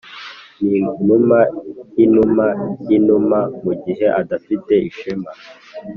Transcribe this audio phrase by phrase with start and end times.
[1.05, 1.39] ninuma
[1.97, 2.45] yinuma
[2.87, 5.31] yinuma mugihe adafite ishema,